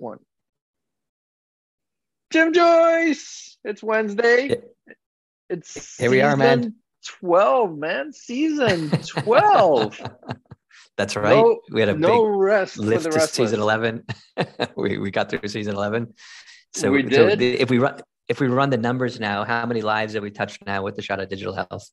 [0.00, 0.18] one.
[2.30, 4.60] Jim Joyce, it's Wednesday.
[5.48, 6.74] It's here we are, man.
[7.06, 8.12] 12, man.
[8.12, 10.00] Season 12.
[10.98, 11.36] That's right.
[11.36, 14.04] No, we had a no big rest lift to season 11.
[14.76, 16.12] we, we got through season 11.
[16.74, 17.38] So we did.
[17.38, 20.30] So if we run if we run the numbers now, how many lives have we
[20.30, 21.88] touched now with the shot of digital health?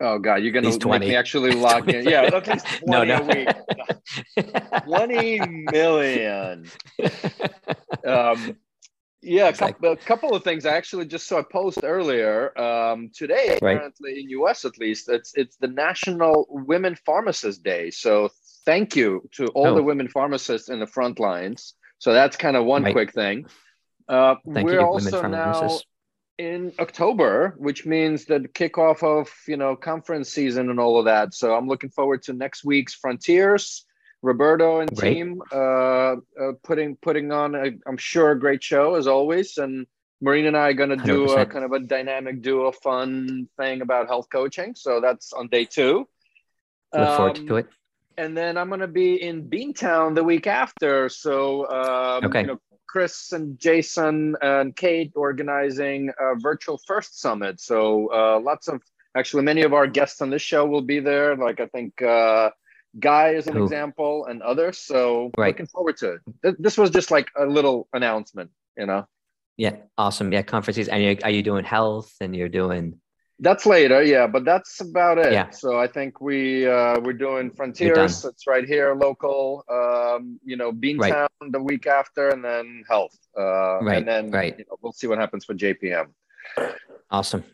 [0.00, 2.08] Oh God, you're gonna make me actually log in.
[2.08, 3.16] Yeah, at least 20 no, no.
[3.16, 4.84] a week.
[4.84, 5.40] 20
[5.70, 6.66] million.
[8.06, 8.56] Um,
[9.22, 10.64] yeah, a couple, a couple, of things.
[10.64, 13.58] I actually just saw a post earlier um, today.
[13.60, 13.76] Right.
[13.76, 17.90] Apparently, in US at least, it's it's the National Women Pharmacist Day.
[17.90, 18.30] So
[18.64, 19.74] thank you to all oh.
[19.74, 21.74] the women pharmacists in the front lines.
[21.98, 22.94] So that's kind of one right.
[22.94, 23.46] quick thing.
[24.08, 25.78] Uh, thank we're you, also now
[26.40, 31.34] in October, which means the kickoff of you know conference season and all of that.
[31.34, 33.84] So I'm looking forward to next week's Frontiers.
[34.22, 35.14] Roberto and Great.
[35.14, 35.56] team uh,
[36.12, 36.16] uh,
[36.62, 39.56] putting putting on a, I'm sure a great show as always.
[39.56, 39.86] And
[40.20, 41.40] Marina and I are going to do 100%.
[41.40, 44.74] a kind of a dynamic duo fun thing about health coaching.
[44.74, 46.06] So that's on day two.
[46.92, 47.68] Look forward um, to it.
[48.18, 51.08] And then I'm going to be in Beantown the week after.
[51.08, 52.42] So um, okay.
[52.42, 57.60] You know, Chris and Jason and Kate organizing a virtual first summit.
[57.60, 58.82] So uh, lots of
[59.16, 61.36] actually many of our guests on this show will be there.
[61.36, 62.50] Like I think uh,
[62.98, 63.62] Guy is an Ooh.
[63.62, 64.78] example, and others.
[64.78, 65.48] So right.
[65.48, 66.56] looking forward to it.
[66.58, 69.06] This was just like a little announcement, you know.
[69.56, 70.32] Yeah, awesome.
[70.32, 70.88] Yeah, conferences.
[70.88, 72.12] And you're, are you doing health?
[72.20, 72.98] And you're doing
[73.40, 75.32] that's later, yeah, but that's about it.
[75.32, 75.50] Yeah.
[75.50, 78.24] So I think we uh, we're doing Frontiers.
[78.24, 79.64] It's right here, local.
[79.68, 81.52] Um, you know, Beantown right.
[81.52, 83.16] the week after, and then Health.
[83.36, 83.98] Uh, right.
[83.98, 84.58] And then right.
[84.58, 86.08] You know, we'll see what happens for JPM.
[87.10, 87.44] Awesome.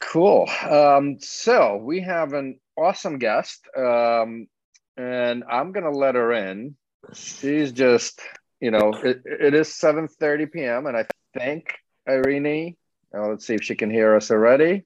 [0.00, 0.48] Cool.
[0.68, 4.46] Um, so we have an awesome guest, um,
[4.96, 6.76] and I'm gonna let her in.
[7.14, 8.20] She's just,
[8.60, 10.86] you know, it, it is 7:30 p.m.
[10.86, 11.74] and I think
[12.08, 12.76] Irene.
[13.12, 14.84] Uh, let's see if she can hear us already.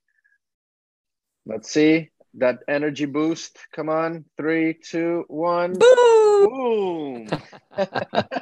[1.47, 3.59] Let's see that energy boost.
[3.73, 5.73] Come on, three, two, one.
[5.75, 6.49] Boom!
[6.49, 7.27] Boom!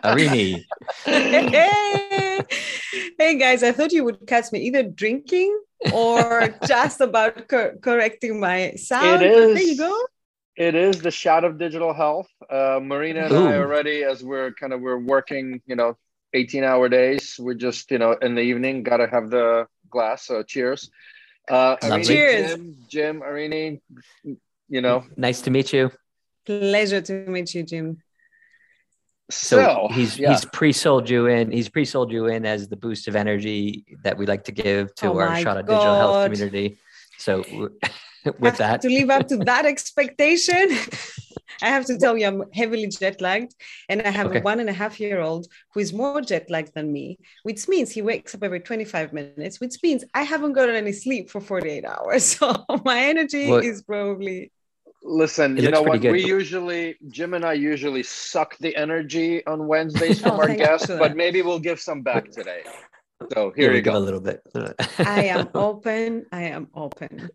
[0.05, 0.65] Arini.
[1.05, 2.41] hey.
[3.19, 5.59] hey guys, I thought you would catch me either drinking
[5.93, 9.23] or just about co- correcting my sound.
[9.23, 9.55] It is.
[9.55, 10.07] There you go.
[10.57, 12.29] It is the shot of digital health.
[12.51, 13.47] Uh, Marina and Ooh.
[13.47, 15.97] I already, as we're kind of we're working, you know,
[16.35, 17.37] 18 hour days.
[17.39, 20.27] We're just, you know, in the evening, gotta have the glass.
[20.27, 20.91] So cheers.
[21.49, 22.51] Uh, Arini, Cheers.
[22.51, 23.81] Jim, Jim, Arini,
[24.69, 25.05] you know.
[25.17, 25.91] Nice to meet you.
[26.45, 28.03] Pleasure to meet you, Jim.
[29.31, 30.31] So, so he's yeah.
[30.31, 31.51] he's pre-sold you in.
[31.51, 35.09] He's pre-sold you in as the boost of energy that we like to give to
[35.09, 36.79] oh our shot of digital health community.
[37.19, 37.45] So
[38.39, 40.71] with that, to live up to that expectation.
[41.63, 43.55] I have to tell you, I'm heavily jet lagged,
[43.89, 44.41] and I have okay.
[44.41, 47.69] a one and a half year old who is more jet lagged than me, which
[47.69, 51.41] means he wakes up every 25 minutes, which means I haven't gotten any sleep for
[51.41, 52.29] 48 hours.
[52.39, 54.53] So my energy well, is probably.
[55.03, 56.01] Listen, you know what?
[56.01, 56.13] Good.
[56.13, 60.87] We usually, Jim and I usually suck the energy on Wednesdays from oh, our guests,
[60.87, 62.63] but maybe we'll give some back today.
[63.33, 63.97] So here yeah, you go.
[63.97, 64.43] A little bit.
[64.99, 66.27] I am open.
[66.31, 67.31] I am open.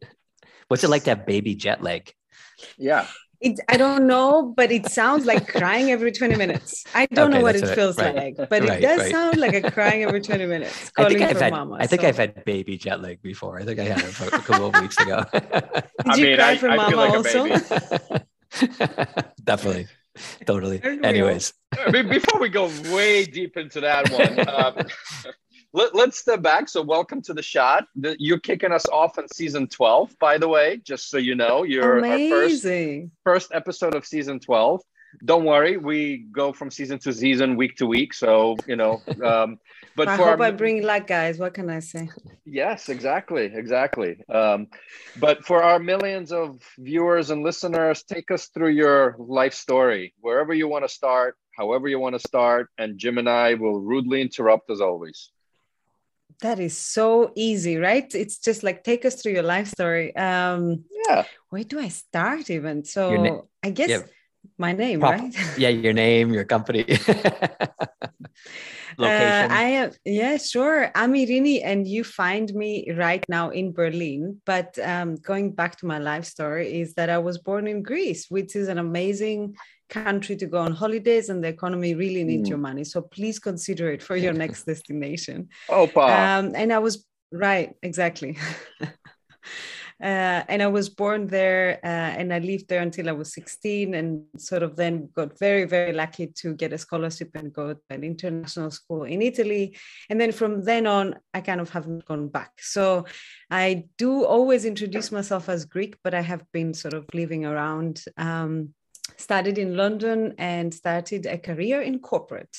[0.68, 2.14] What's it like to have baby jet lag?
[2.78, 3.08] Yeah.
[3.44, 6.86] It, I don't know, but it sounds like crying every 20 minutes.
[6.96, 7.76] I don't okay, know what it right.
[7.76, 8.16] feels right.
[8.16, 10.92] like, but right, it does sound like a crying every 20 minutes.
[10.98, 12.08] I think, I've had, mama, I think so.
[12.08, 13.60] I've had baby jet lag before.
[13.60, 15.26] I think I had it a couple of weeks ago.
[15.34, 15.44] Did
[16.06, 17.48] I you mean, cry I, for I mama like also?
[19.44, 19.88] Definitely.
[20.46, 20.82] Totally.
[21.04, 21.54] Anyways.
[21.78, 24.88] I mean, before we go way deep into that one, um,
[25.74, 26.70] let, us step back.
[26.70, 27.88] So, welcome to the shot.
[27.96, 31.64] The, you're kicking us off in season 12, by the way, just so you know.
[31.64, 33.12] You're Amazing.
[33.24, 34.82] our first, first episode of season 12.
[35.26, 38.14] Don't worry, we go from season to season, week to week.
[38.14, 39.60] So, you know, um,
[39.96, 41.38] but I for hope our, I bring luck, guys.
[41.38, 42.10] What can I say?
[42.46, 43.52] Yes, exactly.
[43.54, 44.18] Exactly.
[44.30, 44.68] Um,
[45.20, 50.54] but for our millions of viewers and listeners, take us through your life story, wherever
[50.54, 52.70] you want to start, however you want to start.
[52.78, 55.30] And Jim and I will rudely interrupt as always.
[56.44, 58.14] That is so easy, right?
[58.14, 60.14] It's just like take us through your life story.
[60.14, 61.24] Um, yeah.
[61.50, 62.84] Where do I start even?
[62.84, 64.02] So na- I guess yeah.
[64.58, 65.34] my name, Prop- right?
[65.58, 66.84] yeah, your name, your company.
[68.98, 69.52] Location.
[69.52, 70.92] Uh, I am, yeah, sure.
[70.94, 74.42] I'm Irini, and you find me right now in Berlin.
[74.46, 78.30] But um, going back to my life story, is that I was born in Greece,
[78.30, 79.56] which is an amazing
[79.90, 82.52] country to go on holidays and the economy really needs mm.
[82.52, 82.84] your money.
[82.84, 85.50] So please consider it for your next destination.
[85.70, 88.38] Oh, um, and I was right, exactly.
[90.04, 93.94] Uh, and I was born there uh, and I lived there until I was 16
[93.94, 97.80] and sort of then got very, very lucky to get a scholarship and go to
[97.90, 99.78] an international school in Italy.
[100.10, 102.52] And then from then on, I kind of haven't gone back.
[102.60, 103.06] So
[103.50, 108.04] I do always introduce myself as Greek, but I have been sort of living around.
[108.18, 108.74] Um,
[109.18, 112.58] studied in London and started a career in corporate.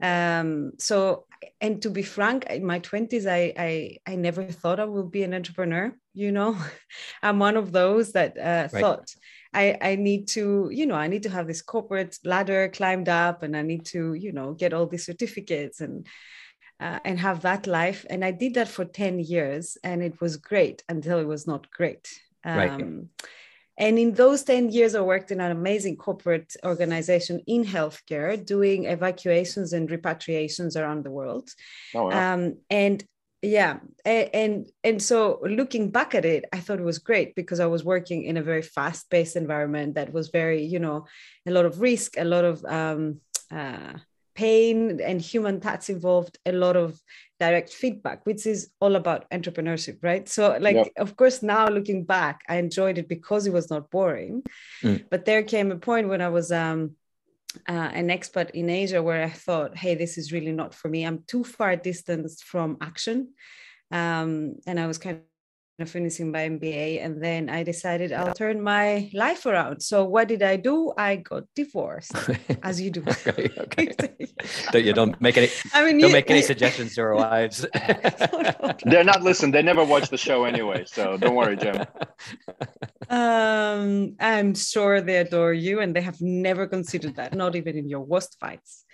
[0.00, 1.26] Um, so,
[1.60, 5.22] and to be frank, in my 20s, I, I, I never thought I would be
[5.22, 5.94] an entrepreneur.
[6.12, 6.56] You know,
[7.22, 8.80] I'm one of those that uh, right.
[8.80, 9.08] thought
[9.54, 13.42] I, I need to, you know, I need to have this corporate ladder climbed up
[13.42, 16.06] and I need to, you know, get all these certificates and,
[16.80, 18.04] uh, and have that life.
[18.10, 21.70] And I did that for 10 years and it was great until it was not
[21.70, 22.08] great.
[22.44, 23.08] Um, right
[23.78, 28.84] and in those 10 years, I worked in an amazing corporate organization in healthcare, doing
[28.84, 31.50] evacuations and repatriations around the world.
[31.94, 32.34] Oh, wow.
[32.34, 33.02] um, and
[33.44, 37.66] yeah, and and so looking back at it, I thought it was great because I
[37.66, 41.06] was working in a very fast-paced environment that was very, you know,
[41.44, 43.20] a lot of risk, a lot of um,
[43.50, 43.94] uh,
[44.36, 47.00] pain and human touch involved, a lot of
[47.46, 50.28] direct feedback, which is all about entrepreneurship, right?
[50.28, 50.88] So, like, yep.
[50.96, 54.44] of course, now looking back, I enjoyed it because it was not boring.
[54.82, 54.98] Mm.
[55.10, 56.80] But there came a point when I was um,
[57.68, 61.00] uh, an expert in Asia where I thought, hey, this is really not for me.
[61.04, 63.18] I'm too far distanced from action.
[63.90, 64.30] Um,
[64.68, 65.20] and I was kind
[65.86, 69.80] finishing my MBA, and then I decided I'll turn my life around.
[69.82, 70.92] So what did I do?
[70.96, 72.12] I got divorced,
[72.62, 73.02] as you do.
[73.26, 73.92] okay, okay.
[74.72, 75.48] don't you don't make any.
[75.72, 77.66] I mean, don't you, make any suggestions to our wives.
[78.84, 79.52] They're not listening.
[79.52, 81.84] They never watch the show anyway, so don't worry, Jim.
[83.08, 87.88] Um, I'm sure they adore you, and they have never considered that, not even in
[87.88, 88.84] your worst fights.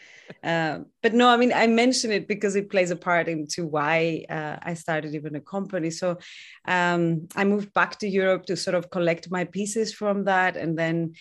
[0.42, 4.24] Um, but no, I mean, I mention it because it plays a part into why
[4.28, 5.90] uh, I started even a company.
[5.90, 6.18] So
[6.66, 10.78] um, I moved back to Europe to sort of collect my pieces from that and
[10.78, 11.14] then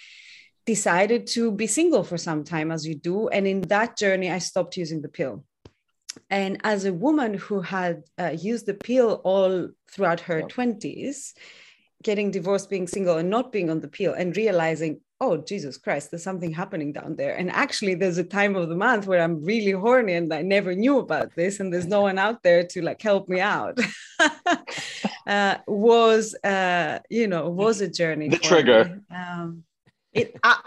[0.65, 3.29] decided to be single for some time, as you do.
[3.29, 5.45] And in that journey, I stopped using the pill.
[6.29, 11.33] And as a woman who had uh, used the pill all throughout her 20s,
[12.03, 16.11] getting divorced, being single, and not being on the pill, and realizing oh jesus christ
[16.11, 17.35] there's something happening down there.
[17.35, 20.75] And actually there's a time of the month where i'm really horny and i never
[20.75, 23.79] knew about this and there's no one out there to like help me out.
[25.27, 29.01] Uh, was uh, you know was a journey the trigger.
[29.13, 29.65] Um,
[30.13, 30.57] it I,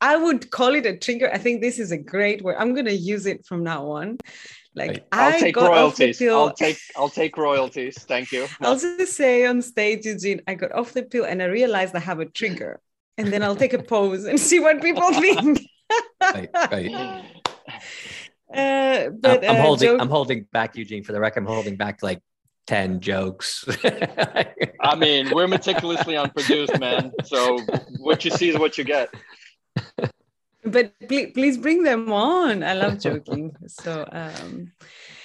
[0.00, 1.30] I, would call it a trigger.
[1.32, 2.56] I think this is a great word.
[2.58, 4.18] I'm going to use it from now on.
[4.74, 6.20] Like I'll I take royalties.
[6.20, 7.96] I'll take I'll take royalties.
[8.02, 8.46] Thank you.
[8.60, 12.00] I'll just say on stage, Eugene, I got off the pill and I realized I
[12.00, 12.80] have a trigger
[13.18, 15.60] and then I'll take a pose and see what people think.
[16.22, 17.24] right, right.
[18.50, 19.88] Uh, but I'm, I'm uh, holding.
[19.88, 21.04] Joke- I'm holding back, Eugene.
[21.04, 22.22] For the record, I'm holding back like
[22.66, 23.62] ten jokes.
[23.84, 27.12] I mean, we're meticulously unproduced, man.
[27.24, 27.58] So
[27.98, 29.10] what you see is what you get.
[30.64, 32.62] But please, please bring them on.
[32.62, 33.54] I love joking.
[33.66, 34.08] So.
[34.10, 34.72] Um,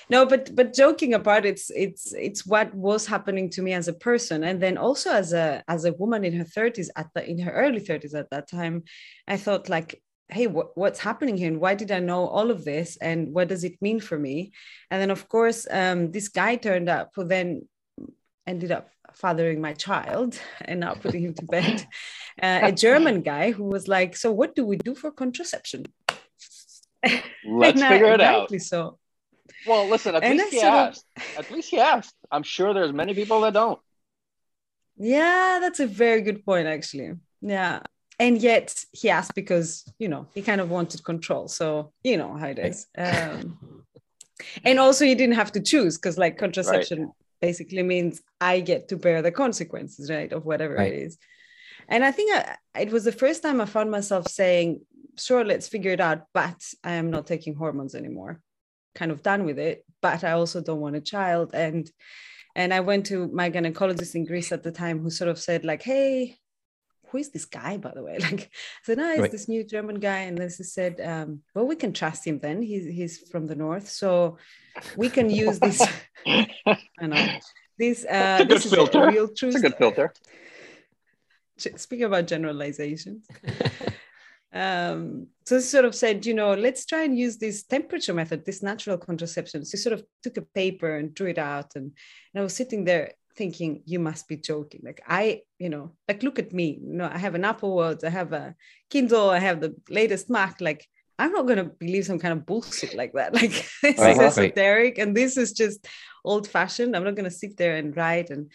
[0.09, 3.93] no but but joking apart it's it's it's what was happening to me as a
[3.93, 4.43] person.
[4.43, 7.51] And then also as a as a woman in her 30s at the in her
[7.51, 8.83] early 30s at that time
[9.27, 11.47] i thought like hey what, what's happening here?
[11.47, 12.97] And why did i know all of this?
[12.97, 14.51] And what does it mean for me?
[14.89, 17.67] And then of course um, this guy turned up who then
[18.47, 21.85] ended up fathering my child and now putting him to bed
[22.41, 25.85] uh, a german guy who was like so what do we do for contraception?
[27.45, 28.61] Let's figure I, it out.
[28.61, 28.97] so
[29.65, 31.05] well, listen, at and least he asked.
[31.15, 31.23] Of...
[31.37, 32.15] At least he asked.
[32.31, 33.79] I'm sure there's many people that don't.
[34.97, 37.13] Yeah, that's a very good point, actually.
[37.41, 37.79] Yeah.
[38.19, 41.47] And yet he asked because, you know, he kind of wanted control.
[41.47, 42.87] So, you know how it is.
[42.97, 43.83] Um,
[44.65, 47.09] and also, he didn't have to choose because, like, contraception right.
[47.41, 50.91] basically means I get to bear the consequences, right, of whatever right.
[50.91, 51.17] it is.
[51.87, 54.81] And I think I, it was the first time I found myself saying,
[55.17, 58.41] sure, let's figure it out, but I am not taking hormones anymore
[58.95, 61.51] kind of done with it but i also don't want a child.
[61.53, 61.89] And
[62.55, 65.65] and i went to my gynecologist in greece at the time who sort of said
[65.65, 66.37] like hey
[67.13, 68.17] who is this guy by the way?
[68.27, 68.49] Like i
[68.83, 69.31] said no it's right.
[69.31, 70.21] this new german guy.
[70.21, 72.61] And this is said um, well we can trust him then.
[72.61, 73.87] He's he's from the north.
[73.87, 74.37] So
[74.97, 75.79] we can use this
[76.27, 77.27] i know.
[77.77, 79.03] This uh this is filter.
[79.03, 80.13] a real truth it's a good filter.
[81.57, 83.27] speaking about generalizations
[84.53, 88.61] um, so sort of said, you know, let's try and use this temperature method, this
[88.61, 89.65] natural contraception.
[89.65, 91.71] So sort of took a paper and drew it out.
[91.75, 94.81] And, and I was sitting there thinking, you must be joking.
[94.83, 96.79] Like I, you know, like look at me.
[96.81, 98.55] You know, I have an Apple Watch, I have a
[98.91, 100.61] Kindle, I have the latest Mac.
[100.61, 103.33] Like I'm not gonna believe some kind of bullshit like that.
[103.41, 105.87] Like this is esoteric and this is just
[106.23, 106.95] old fashioned.
[106.95, 108.51] I'm not gonna sit there and write and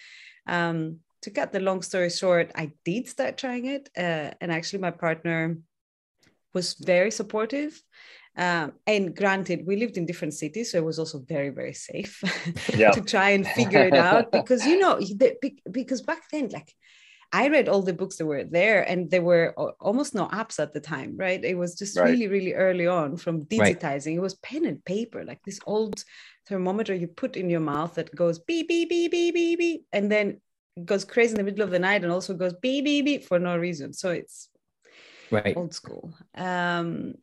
[0.46, 3.88] um to cut the long story short, I did start trying it.
[3.96, 5.58] Uh, and actually, my partner
[6.58, 7.72] was very supportive.
[8.36, 12.14] Um, and granted, we lived in different cities, so it was also very, very safe
[12.82, 12.92] yeah.
[12.96, 14.94] to try and figure it out because, you know,
[15.80, 16.70] because back then, like,
[17.40, 19.46] I read all the books that were there, and there were
[19.88, 21.42] almost no apps at the time, right?
[21.52, 22.10] It was just right.
[22.10, 24.12] really, really early on from digitizing.
[24.12, 24.20] Right.
[24.20, 25.96] It was pen and paper, like this old
[26.48, 30.10] thermometer you put in your mouth that goes beep, beep, beep, beep, beep, beep, and
[30.10, 30.40] then
[30.92, 33.38] goes crazy in the middle of the night and also goes beep, beep, beep for
[33.38, 33.92] no reason.
[33.92, 34.48] So it's
[35.30, 36.14] right old school.
[36.34, 37.14] Um,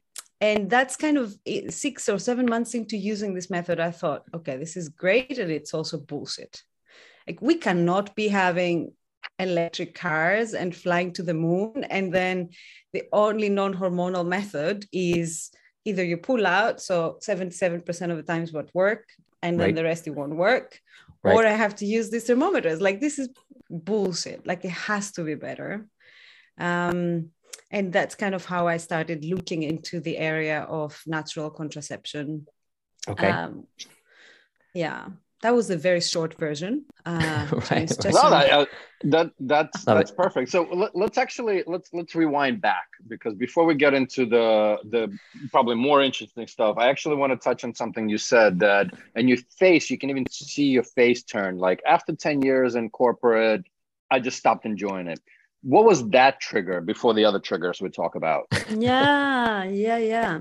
[0.42, 1.36] and that's kind of
[1.70, 5.50] six or seven months into using this method, I thought, okay, this is great, and
[5.52, 6.62] it's also bullshit.
[7.26, 8.92] Like we cannot be having
[9.40, 12.50] electric cars and flying to the moon and then
[12.94, 15.52] the only non-hormonal method is
[15.84, 19.10] either you pull out so 77% of the times won't work
[19.42, 19.76] and then right.
[19.76, 20.80] the rest it won't work
[21.24, 21.36] right.
[21.36, 23.30] or i have to use these thermometers like this is
[23.70, 25.86] bullshit like it has to be better
[26.58, 27.30] um,
[27.76, 32.46] and that's kind of how i started looking into the area of natural contraception
[33.08, 33.68] okay um,
[34.74, 35.08] yeah
[35.46, 36.86] that was a very short version.
[37.06, 37.92] Uh, right.
[38.04, 38.66] No, that, uh,
[39.04, 40.18] that that's that's it.
[40.18, 40.50] perfect.
[40.50, 45.16] So let, us actually let's let's rewind back because before we get into the the
[45.52, 49.30] probably more interesting stuff, I actually want to touch on something you said that and
[49.30, 49.92] your face.
[49.92, 51.60] You can even see your face turn.
[51.60, 53.66] Like after ten years in corporate,
[54.10, 55.20] I just stopped enjoying it.
[55.66, 58.46] What was that trigger before the other triggers we talk about?
[58.70, 60.40] yeah, yeah, yeah.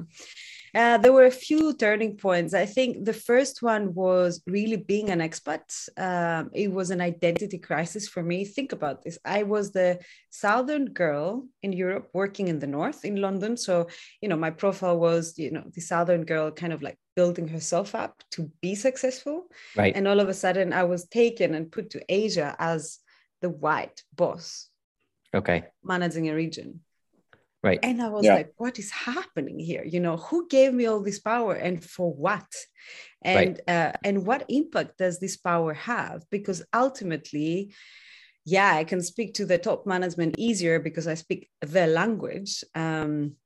[0.74, 2.52] Uh, there were a few turning points.
[2.52, 5.62] I think the first one was really being an expat.
[5.96, 8.44] Um, it was an identity crisis for me.
[8.44, 9.16] Think about this.
[9.24, 10.00] I was the
[10.30, 13.56] southern girl in Europe working in the north in London.
[13.56, 13.86] So,
[14.20, 17.94] you know, my profile was, you know, the southern girl kind of like building herself
[17.94, 19.46] up to be successful.
[19.76, 19.94] Right.
[19.96, 22.98] And all of a sudden I was taken and put to Asia as
[23.40, 24.68] the white boss.
[25.34, 25.64] Okay.
[25.82, 26.80] Managing a region.
[27.62, 27.80] Right.
[27.82, 28.34] And I was yeah.
[28.34, 29.84] like, what is happening here?
[29.84, 32.46] You know, who gave me all this power and for what?
[33.22, 33.74] And right.
[33.74, 36.24] uh, and what impact does this power have?
[36.30, 37.72] Because ultimately,
[38.44, 42.62] yeah, I can speak to the top management easier because I speak the language.
[42.74, 43.36] Um,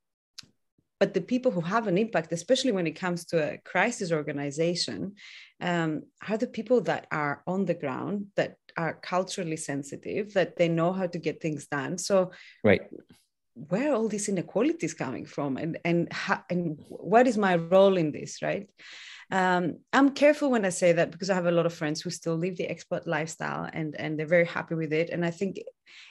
[1.01, 5.15] but the people who have an impact, especially when it comes to a crisis organization,
[5.61, 10.69] um, are the people that are on the ground, that are culturally sensitive, that they
[10.69, 11.99] know how to get things done.
[11.99, 12.33] So,
[12.65, 12.83] right.
[13.55, 15.57] where all these inequalities coming from?
[15.57, 18.69] And and how, and what is my role in this right?
[19.31, 22.09] Um, i'm careful when i say that because i have a lot of friends who
[22.09, 25.11] still live the expat lifestyle and and they're very happy with it.
[25.11, 25.59] And i think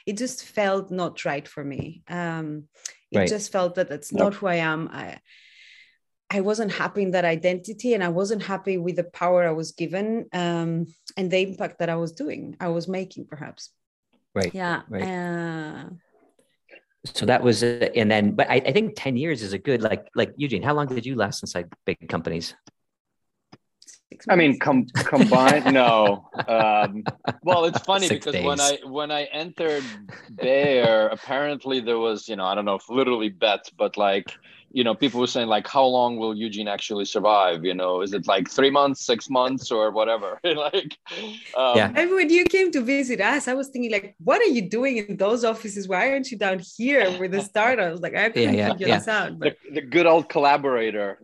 [0.06, 2.02] it just felt not right for me.
[2.08, 2.68] Um,
[3.10, 3.28] it right.
[3.28, 5.18] just felt that that's not who i am i
[6.30, 9.72] I wasn't happy in that identity and I wasn't happy with the power I was
[9.72, 10.86] given um,
[11.16, 13.70] and the impact that I was doing, I was making perhaps.
[14.34, 14.54] Right.
[14.54, 14.82] Yeah.
[14.90, 15.02] Right.
[15.02, 15.84] Uh,
[17.04, 19.82] so that was uh, and then but I, I, think 10 years is a good
[19.82, 22.54] like like eugene how long did you last inside big companies
[24.28, 27.04] i mean com- combined no um,
[27.42, 28.44] well it's funny Six because days.
[28.44, 29.84] when i when i entered
[30.36, 34.32] Bayer apparently there was you know i don't know if literally bets but like
[34.70, 37.64] you know, people were saying like, how long will Eugene actually survive?
[37.64, 40.38] You know, is it like three months, six months, or whatever?
[40.44, 40.96] like,
[41.56, 41.92] um, yeah.
[41.94, 44.98] And when you came to visit us, I was thinking like, what are you doing
[44.98, 45.88] in those offices?
[45.88, 48.00] Why aren't you down here with the startups?
[48.00, 48.98] Like, I couldn't yeah, yeah, figure yeah.
[48.98, 49.38] this out.
[49.38, 49.56] But...
[49.64, 51.16] The, the good old CoLaborator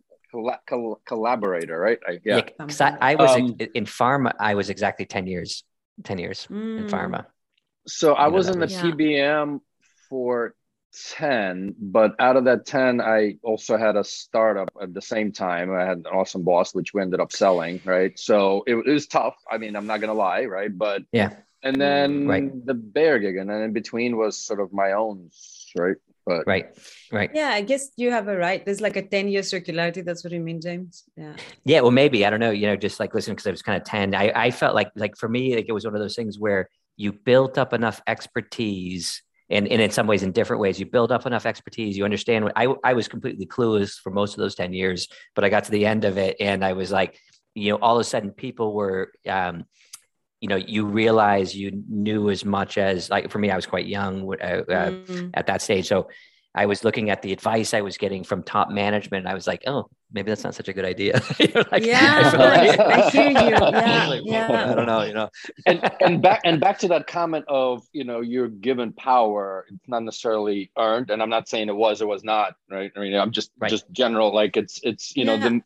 [0.67, 1.99] Coll- CoLaborator, right?
[2.07, 2.43] I, yeah.
[2.59, 4.33] yeah I, I, was um, in pharma.
[4.39, 5.65] I was exactly 10 years,
[6.03, 6.79] 10 years mm.
[6.79, 7.27] in pharma.
[7.87, 8.83] So I was in the yeah.
[8.83, 9.61] PBM
[10.09, 10.55] for
[10.95, 15.75] 10 but out of that 10 i also had a startup at the same time
[15.75, 19.09] i had an awesome boss which we ended up selling right so it, it was
[19.09, 21.31] tough i mean i'm not gonna lie right but yeah
[21.65, 22.67] and then right.
[22.67, 25.31] the Bayer gig and then in between was sort of my own
[25.77, 26.67] right but right
[27.13, 27.31] right.
[27.35, 28.65] Yeah i guess you have a right.
[28.65, 31.05] There's like a 10 year circularity that's what you mean james.
[31.17, 31.37] Yeah.
[31.65, 33.81] Yeah well maybe i don't know you know just like listening because i was kind
[33.81, 36.17] of 10 I, I felt like like for me like it was one of those
[36.17, 40.81] things where you built up enough expertise and, and in some ways in different ways
[40.81, 44.35] you build up enough expertise you understand what I, I was completely clueless for most
[44.35, 46.91] of those 10 years but i got to the end of it and i was
[46.91, 47.19] like
[47.55, 49.65] you know all of a sudden people were um,
[50.45, 53.87] you know you realize you knew as much as like for me i was quite
[53.87, 55.31] young uh, uh, mm-hmm.
[55.33, 56.07] at that stage so
[56.57, 59.23] I was looking at the advice I was getting from top management.
[59.23, 61.15] And I was like, oh, maybe that's not such a good idea.
[61.73, 63.35] like, yeah, I, like, I, hear you.
[63.75, 64.71] Yeah, like, yeah.
[64.71, 65.31] I don't know, you know.
[65.67, 69.67] and and back and back to that comment of you know you're given power.
[69.69, 72.55] It's not necessarily earned, and I'm not saying it was or was not.
[72.71, 72.93] Right.
[72.97, 73.69] I mean, I'm just right.
[73.69, 74.33] just general.
[74.33, 75.61] Like it's it's you know the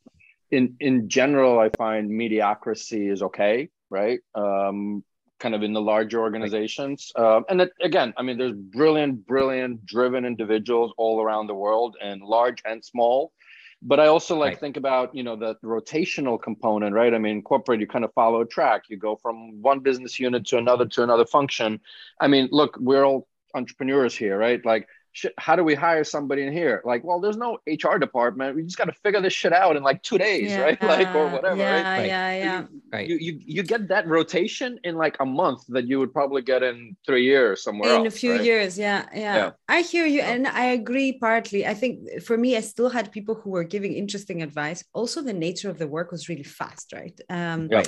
[0.50, 3.68] in in general, I find mediocrity is okay.
[3.90, 4.20] Right.
[4.34, 5.04] Um,
[5.40, 7.12] kind of in the larger organizations.
[7.16, 11.96] Um, and it, again, I mean, there's brilliant, brilliant, driven individuals all around the world,
[12.02, 13.32] and large and small.
[13.80, 14.60] But I also like Right.
[14.60, 17.14] think about you know the rotational component, right?
[17.14, 18.82] I mean, corporate, you kind of follow a track.
[18.88, 21.80] You go from one business unit to another to another function.
[22.20, 24.64] I mean, look, we're all entrepreneurs here, right?
[24.66, 24.88] Like,
[25.18, 26.76] shit, how do we hire somebody in here?
[26.90, 28.54] Like, well, there's no HR department.
[28.56, 30.78] We just got to figure this shit out in like two days, right?
[30.92, 31.98] Like, or whatever, yeah, right?
[31.98, 32.06] Right.
[32.14, 33.06] Yeah, yeah, You- Right.
[33.10, 36.60] You, you you get that rotation in like a month that you would probably get
[36.70, 38.14] in three years somewhere in else.
[38.14, 38.44] a few right?
[38.48, 39.50] years yeah, yeah Yeah.
[39.76, 40.32] i hear you Yeah.
[40.32, 41.94] and i agree partly i think
[42.28, 45.76] for me i still had people who were giving interesting advice also the nature of
[45.82, 47.82] the work was really fast right um Yeah.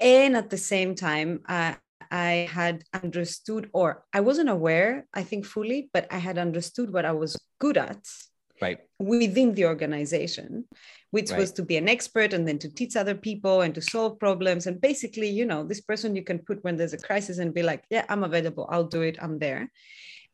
[0.00, 1.74] and at the same time uh,
[2.12, 7.04] i had understood or i wasn't aware i think fully but i had understood what
[7.04, 8.04] i was good at
[8.62, 8.78] Right.
[9.00, 10.64] within the organization,
[11.10, 11.40] which Right.
[11.40, 14.68] was to be an expert and then to teach other people and to solve problems.
[14.68, 17.64] And basically, you know, this person you can put when there's a crisis and be
[17.64, 19.72] like, yeah, I'm available, I'll do it, I'm there.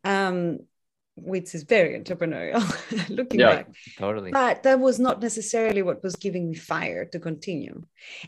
[0.04, 0.58] Um,
[1.22, 2.62] which is very entrepreneurial
[3.10, 3.56] looking Yeah.
[3.56, 3.66] back.
[3.98, 4.30] Totally.
[4.32, 7.82] But that was not necessarily what was giving me fire to continue.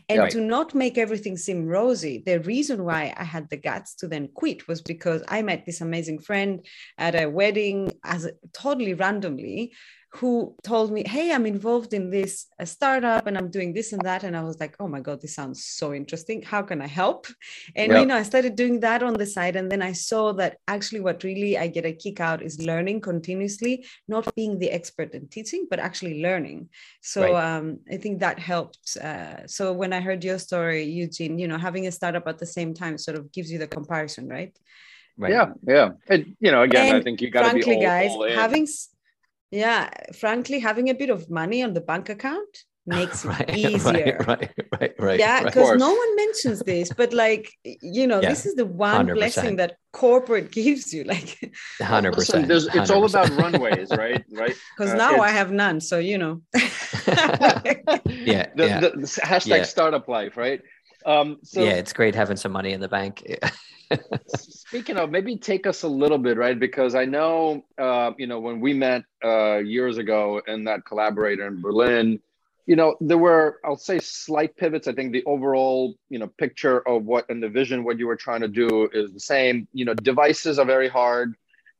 [0.09, 0.31] And Right.
[0.31, 4.29] to not make everything seem rosy, the reason why I had the guts to then
[4.33, 6.65] quit was because I met this amazing friend
[6.97, 9.73] at a wedding as a, totally randomly
[10.15, 14.03] who told me, Hey, I'm involved in this a startup and I'm doing this and
[14.05, 14.23] that.
[14.23, 16.41] And I was like, Oh my God, this sounds so interesting.
[16.41, 17.27] How can I help?
[17.75, 17.99] And Yeah.
[18.01, 19.55] you know, I started doing that on the side.
[19.55, 23.01] And then I saw that actually what really I get a kick out is learning
[23.01, 26.69] continuously, not being the expert in teaching, but actually learning.
[27.01, 27.55] So Right.
[27.55, 28.97] um, I think that helped.
[28.97, 32.45] Uh, so when I heard your story, Eugene, you know, having a startup at the
[32.45, 34.57] same time sort of gives you the comparison, right?
[35.17, 35.31] Right.
[35.31, 35.89] Yeah, yeah.
[36.07, 38.33] And you know, again, I think you got to be frankly, all, guys, all in.
[38.33, 38.89] having, s-
[39.51, 42.53] yeah, frankly, having a bit of money on the bank account
[42.87, 44.17] makes it easier.
[44.27, 44.27] Right.
[44.27, 44.51] Right.
[44.79, 44.93] Right.
[44.97, 45.19] Right.
[45.19, 45.45] yeah, right.
[45.45, 49.13] because no one mentions this, but like you know, Yeah, this is the one 100%.
[49.13, 51.03] blessing that corporate gives you.
[51.03, 51.37] Like,
[51.81, 52.47] Hundred Listen, percent.
[52.47, 54.23] there's, it's all about runways, right?
[54.31, 54.55] Right.
[54.77, 56.41] because Uh, now I have none, so you know.
[57.05, 58.47] yeah.
[58.55, 58.79] The, yeah.
[58.79, 59.63] the, the hashtag Yeah.
[59.63, 60.61] startup life, right?
[61.05, 61.71] Um, so yeah.
[61.71, 63.23] It's great having some money in the bank.
[64.27, 66.57] speaking of, maybe take us a little bit, right?
[66.59, 71.47] Because I know, uh, you know, when we met uh, years ago in that CoLaborator
[71.47, 72.19] in Berlin,
[72.65, 74.87] you know, there were, I'll say, slight pivots.
[74.87, 78.15] I think the overall, you know, picture of what and the vision, what you were
[78.15, 79.67] trying to do is the same.
[79.73, 81.35] You know, devices are very hard.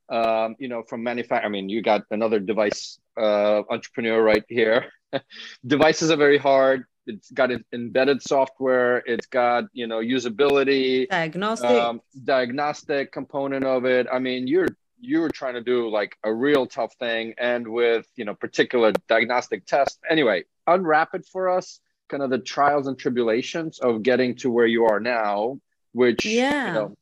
[0.09, 1.45] Um, you know, from manufacture.
[1.45, 4.91] I mean, you got another device uh, entrepreneur right here.
[5.65, 6.83] devices are very hard.
[7.07, 8.97] It's got embedded software.
[9.05, 11.69] It's got you know usability Diagnostic.
[11.69, 14.07] um, diagnostic component of it.
[14.11, 14.67] I mean, you're
[14.99, 18.91] you were trying to do like a real tough thing, and with you know particular
[19.07, 19.97] diagnostic tests.
[20.09, 21.79] Anyway, unwrap it for us.
[22.09, 25.59] Kind of the trials and tribulations of getting to where you are now,
[25.93, 26.67] which Yeah.
[26.67, 26.95] you know,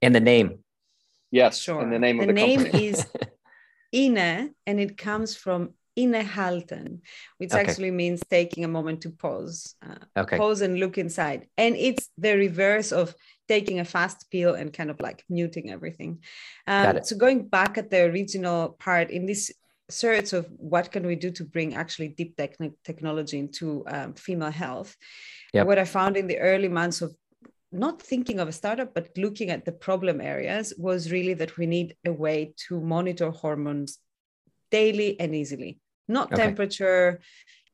[0.00, 0.60] and the name.
[1.30, 1.80] yes, Sure.
[1.82, 2.86] and the name of The the name company.
[2.88, 3.06] is
[3.92, 7.00] inne and it comes from innehalten,
[7.38, 7.60] which Okay.
[7.62, 10.36] actually means taking a moment to pause, uh, Okay.
[10.36, 11.48] pause and look inside.
[11.56, 13.14] And it's the reverse of
[13.48, 16.22] taking a fast pill and kind of like muting everything.
[16.66, 19.52] Um, so going back at the original part in this
[19.88, 24.50] search of what can we do to bring actually deep techni- technology into um, female
[24.50, 24.96] health,
[25.52, 25.66] Yep.
[25.66, 27.14] what I found in the early months of
[27.72, 31.66] not thinking of a startup, but looking at the problem areas was really that we
[31.66, 33.98] need a way to monitor hormones
[34.70, 36.42] daily and easily, not Okay.
[36.42, 37.20] temperature,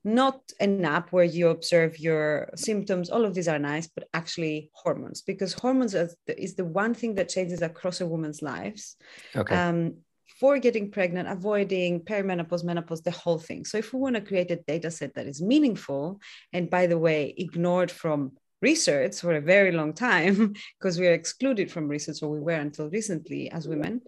[0.04, 3.08] not an app where you observe your symptoms.
[3.08, 6.94] All of these are nice, but actually hormones, because hormones is the, is the one
[6.94, 8.96] thing that changes across a woman's lives.
[9.36, 9.54] Okay.
[9.54, 9.98] Um,
[10.40, 13.64] for getting pregnant, avoiding perimenopause, menopause, the whole thing.
[13.64, 16.20] So, if we want to create a data set that is meaningful,
[16.52, 21.12] and by the way, ignored from research for a very long time, because we are
[21.12, 24.00] excluded from research, or we were until recently as women,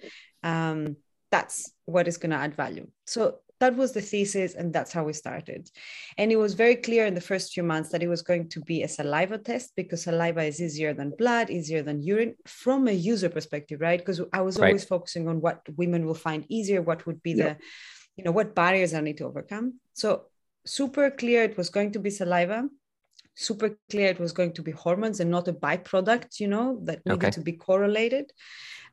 [0.43, 0.97] um,
[1.31, 2.89] that's what is going to add value.
[3.07, 5.71] So, that was the thesis, and that's how we started.
[6.19, 8.61] And it was very clear in the first few months that it was going to
[8.61, 12.93] be a saliva test because saliva is easier than blood, easier than urine from a
[12.93, 13.99] user perspective, right?
[14.01, 14.69] Because I was Right.
[14.69, 17.57] always focusing on what women will find easier, what would be the,
[18.17, 19.81] you know, what barriers I need to overcome.
[19.95, 20.27] So
[20.67, 22.69] super clear it was going to be saliva.
[23.37, 27.05] Super clear it was going to be hormones and not a byproduct, you know, that
[27.05, 27.31] needed Okay.
[27.31, 28.33] to be correlated.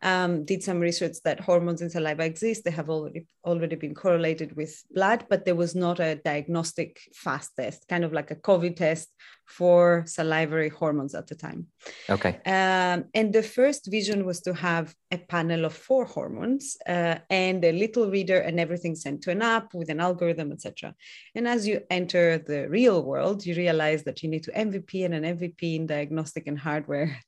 [0.03, 2.63] Um, did some research that hormones in saliva exist.
[2.63, 7.51] They have already already been correlated with blood, but there was not a diagnostic fast
[7.55, 9.09] test, kind of like a COVID test
[9.51, 11.67] for salivary hormones at the time.
[12.09, 12.39] Okay.
[12.45, 17.63] Um, and the first vision was to have a panel of four hormones uh, and
[17.65, 20.95] a little reader and everything sent to an app with an algorithm, etc.
[21.35, 25.13] And as you enter the real world, you realize that you need to MVP, and
[25.13, 27.19] an MVP in diagnostic and hardware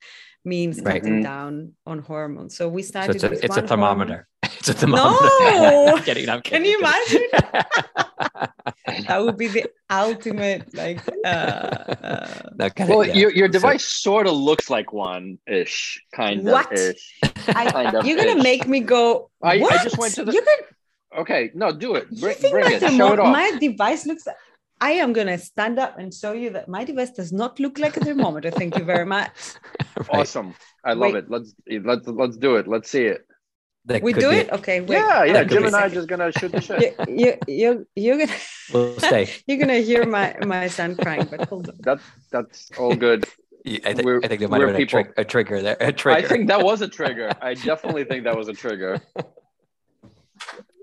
[0.45, 1.01] means Right.
[1.01, 1.23] cutting Mm.
[1.23, 2.55] down on hormones.
[2.57, 3.15] So we So started.
[3.15, 3.89] it's a, with it's a one hormone.
[4.07, 4.27] thermometer.
[4.59, 5.19] It's a thermometer.
[5.23, 5.93] No!
[5.97, 6.29] I'm kidding.
[6.29, 7.21] I'm Can you I'm.
[9.07, 13.13] That would be the ultimate, like, uh, uh, No, cut Well, yeah.
[13.21, 16.71] your your So- device sort of looks like one ish, kind What?
[16.71, 17.03] of ish.
[17.49, 18.43] I, Kind of you're gonna ish.
[18.43, 19.29] make me go.
[19.41, 20.43] I- I just went to the- You're
[21.21, 22.07] Okay, no, do it.
[22.11, 22.79] you think bring my, it.
[22.97, 23.31] Show it off.
[23.31, 24.25] my device looks?
[24.81, 27.95] I am gonna stand up and show you that my device does not look like
[27.97, 28.51] a thermometer.
[28.51, 29.31] Thank you very much.
[29.95, 30.21] Right.
[30.21, 30.55] Awesome.
[30.83, 31.25] I love Wait.
[31.25, 31.29] it.
[31.29, 32.67] Let's let's let's do it.
[32.67, 33.27] Let's see it.
[33.85, 34.49] That We do be it.
[34.49, 34.81] Okay.
[34.81, 34.97] Wait.
[34.97, 35.33] yeah, yeah.
[35.33, 36.95] that Jim and I are just gonna shoot the shit.
[37.07, 38.31] You, you, you, you're gonna
[38.73, 39.29] We'll stay.
[39.47, 41.75] you're gonna hear my my son crying, but hold on.
[41.81, 41.99] That
[42.31, 43.25] that's all good.
[43.65, 45.03] Yeah, I, think I think there might have been a, people.
[45.03, 45.77] trig- a trigger there.
[45.79, 46.17] A trigger.
[46.17, 47.31] I think that was a trigger.
[47.41, 48.99] I definitely think that was a trigger.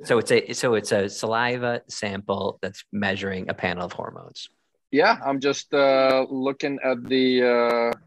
[0.04, 0.18] So.
[0.18, 4.48] It's a so it's a saliva sample that's measuring a panel of hormones.
[4.90, 7.98] Yeah, I'm just uh looking at the uh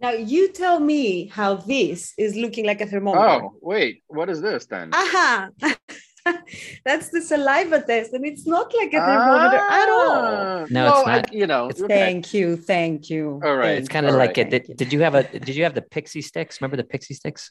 [0.00, 3.44] Now you tell me how this is looking like a thermometer.
[3.44, 4.90] oh wait, what is this then?
[4.92, 5.48] Aha!
[6.84, 10.10] That's the saliva test, and it's not like a thermometer at all.
[10.10, 11.32] Ah, No, well, it's I- not.
[11.32, 11.86] you know, okay.
[11.88, 13.40] Thank you, thank you.
[13.44, 13.76] All right.
[13.78, 14.52] It's kind of like right.
[14.52, 14.66] it.
[14.66, 16.60] Did, did you have a did you have the pixie sticks?
[16.60, 17.50] Remember the pixie sticks?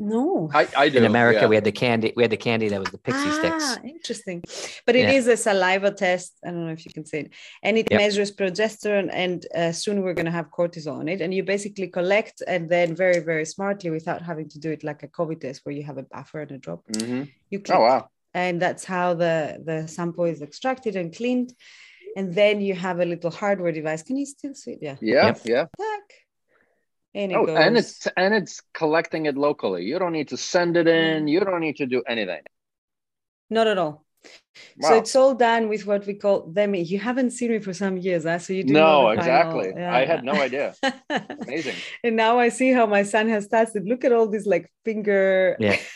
[0.00, 0.48] No.
[0.54, 0.96] I, I do.
[0.98, 1.46] In America, yeah.
[1.46, 2.12] we had the candy.
[2.16, 3.64] We had the candy that was the pixie sticks.
[3.68, 4.42] Ah, interesting.
[4.86, 5.18] But it Yeah.
[5.18, 6.38] is a saliva test.
[6.44, 7.30] I don't know if you can say it.
[7.62, 8.00] And it Yep.
[8.00, 11.20] measures progesterone, and uh, soon we're going to have cortisol on it.
[11.20, 15.02] And you basically collect, and then very, very smartly, without having to do it like
[15.02, 17.30] a COVID test where you have a buffer and a drop, Mhm.
[17.50, 17.76] you click.
[17.78, 18.08] Oh wow.
[18.32, 21.52] And that's how the, the sample is extracted and cleaned.
[22.16, 24.02] And then you have a little hardware device.
[24.02, 24.78] Can you still see it?
[24.80, 24.96] Yeah.
[25.00, 25.40] Yeah, Yep.
[25.44, 25.64] yeah.
[25.78, 26.06] Tack.
[27.14, 27.58] And it Oh, goes.
[27.58, 29.84] and it's and it's collecting it locally.
[29.84, 31.24] You don't need to send it in.
[31.24, 31.30] Mm.
[31.30, 32.42] You don't need to do anything.
[33.50, 34.04] not at all.
[34.82, 36.74] So it's all done with what we call them.
[36.74, 38.38] You haven't seen me for some years, huh?
[38.38, 38.80] so you do not.
[38.80, 39.72] no, know exactly.
[39.74, 39.94] yeah.
[39.94, 40.74] I had no idea.
[41.40, 41.76] Amazing.
[42.04, 43.86] and now I see how my son has tested.
[43.86, 45.56] Look at all these like finger.
[45.58, 45.76] Yeah.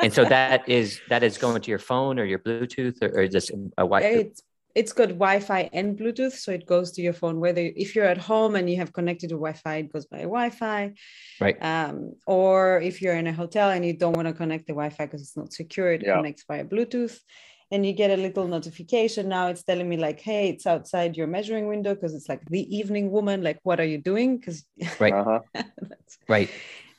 [0.00, 3.26] And so that is that is going to your phone or your Bluetooth or, or
[3.26, 4.00] just a Wi.
[4.02, 4.42] It's
[4.74, 7.40] it's got Wi-Fi and Bluetooth, so it goes to your phone.
[7.40, 10.92] Whether if you're at home and you have connected to Wi-Fi, it goes by Wi-Fi.
[11.40, 11.56] Right.
[11.62, 15.06] Um, or if you're in a hotel and you don't want to connect the Wi-Fi
[15.06, 16.16] because it's not secure, it Yeah.
[16.16, 17.18] connects via Bluetooth.
[17.70, 19.28] And you get a little notification.
[19.28, 22.64] Now it's telling me like, "Hey, it's outside your measuring window," because it's like the
[22.74, 23.42] evening woman.
[23.42, 24.38] Like, what are you doing?
[24.38, 24.64] Because
[24.98, 25.12] Right.
[25.12, 25.40] Uh-huh.
[26.28, 26.48] Right.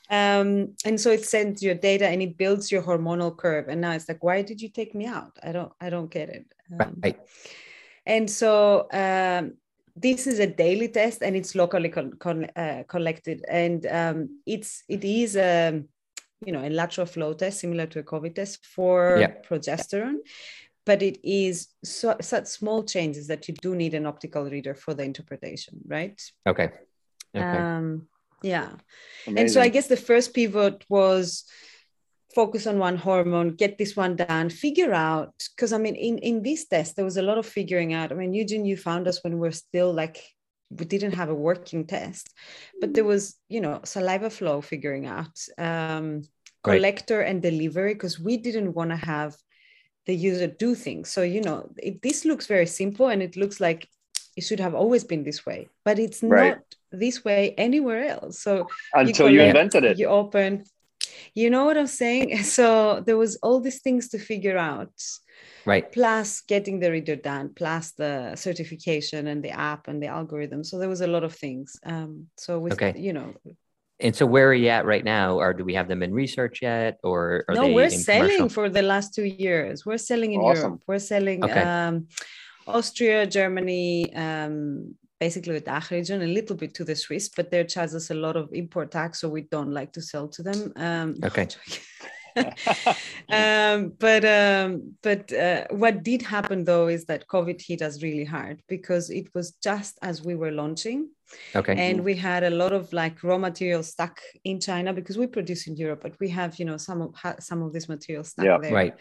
[0.09, 3.91] Um and so it sends your data and it builds your hormonal curve and now
[3.91, 6.95] it's like why did you take me out i don't i don't get it um,
[7.03, 7.19] Right.
[8.05, 9.53] and so um
[9.95, 14.83] this is a daily test and it's locally con- con- uh, collected and um it's
[14.87, 15.85] it is um
[16.45, 19.31] you know a lateral flow test similar to a covid test for Yeah.
[19.47, 20.19] progesterone
[20.85, 24.93] but it is so, such small changes that you do need an optical reader for
[24.95, 26.69] the interpretation right Okay.
[27.35, 27.57] Okay.
[27.59, 28.07] um
[28.41, 28.69] yeah
[29.37, 31.43] and so I guess the first pivot was
[32.33, 35.33] focus on one hormone, get this one done, figure out.
[35.55, 38.11] Because I mean, in in this test, there was a lot of figuring out.
[38.11, 40.21] I mean, Eugene, you found us when we are still like
[40.69, 42.29] we didn't have a working test,
[42.79, 46.21] but there was you know saliva flow figuring out, um,
[46.65, 46.75] Right.
[46.75, 49.35] collector and delivery, because we didn't want to have
[50.05, 51.09] the user do things.
[51.11, 53.87] So you know, it, this looks very simple, and it looks like
[54.37, 56.53] it should have always been this way, but it's Right.
[56.53, 58.39] not this way anywhere else.
[58.39, 59.99] So Until you collect, invented it.
[59.99, 60.63] You open.
[61.33, 62.37] You know what I'm saying?
[62.43, 64.91] So there was all these things to figure out,
[65.65, 65.91] right.
[65.91, 70.63] plus getting the reader done, plus the certification and the app and the algorithm.
[70.63, 71.79] So there was a lot of things.
[71.85, 72.93] Um, so with Okay.
[72.99, 73.33] you know,
[73.99, 75.35] And so where are you at right now?
[75.39, 76.99] Or do we have them in research yet?
[77.03, 78.49] Or are no, they we're in selling commercial?
[78.49, 79.85] for the last two years.
[79.85, 80.63] We're selling in Awesome.
[80.63, 80.83] Europe.
[80.87, 81.61] We're selling Okay.
[81.61, 82.07] um,
[82.67, 87.63] Austria, Germany, um, basically the DACH region, a little bit to the Swiss, but they
[87.65, 90.73] charge us a lot of import tax, so we don't like to sell to them.
[90.75, 91.47] Um, Okay.
[93.29, 98.23] um, but um, but uh, what did happen though is that COVID hit us really
[98.23, 101.09] hard because it was just as we were launching,
[101.55, 101.75] Okay.
[101.77, 105.67] and we had a lot of like raw material stuck in China because we produce
[105.67, 108.45] in Europe, but we have you know some of ha- some of this material stuck
[108.45, 108.57] Yeah.
[108.61, 108.73] there.
[108.73, 108.93] right.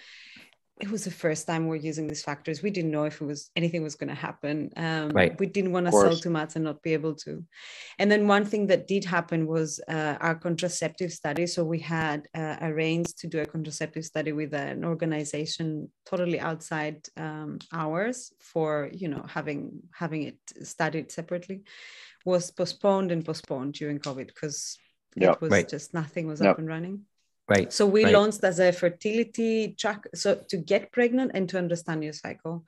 [0.81, 2.63] It was the first time we're using these factors.
[2.63, 4.71] We didn't know if it was anything was going to happen.
[4.77, 5.39] Um, Right.
[5.41, 7.45] We didn't want to sell too much and not be able to.
[7.99, 11.47] And then one thing that did happen was uh, our contraceptive study.
[11.49, 17.07] So we had uh, arranged to do a contraceptive study with an organization totally outside
[17.17, 21.63] um, ours for you know having having it studied separately
[22.25, 24.79] was postponed and postponed during COVID because
[25.17, 25.69] Yeah, it was right.
[25.69, 27.08] just nothing was up and running.
[27.49, 27.73] Right.
[27.73, 28.15] So we right.
[28.15, 32.65] launched as a fertility track, so to get pregnant and to understand your cycle.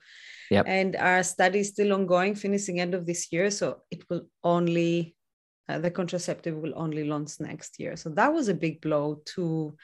[0.49, 0.65] Yep.
[0.67, 3.51] And our study is still ongoing, finishing end of this year.
[3.51, 5.15] So it will only
[5.69, 7.95] uh, the contraceptive will only launch next year.
[7.95, 9.75] So that was a big blow to